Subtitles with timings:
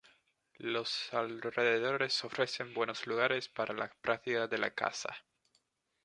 [0.57, 5.13] Los alrededores ofrecen buenos lugares para la práctica de la caza.